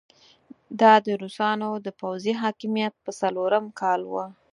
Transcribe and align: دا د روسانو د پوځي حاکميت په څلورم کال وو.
دا 0.81 0.93
د 1.05 1.07
روسانو 1.21 1.69
د 1.85 1.87
پوځي 2.01 2.33
حاکميت 2.41 2.93
په 3.03 3.11
څلورم 3.19 3.65
کال 3.79 4.01
وو. 4.11 4.23